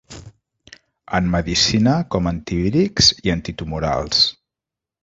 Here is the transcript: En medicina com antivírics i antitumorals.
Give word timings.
En 1.17 1.27
medicina 1.35 1.93
com 2.17 2.31
antivírics 2.33 3.13
i 3.29 3.35
antitumorals. 3.39 4.27